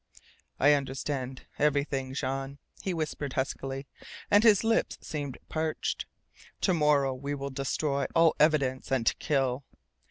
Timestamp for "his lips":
4.43-4.97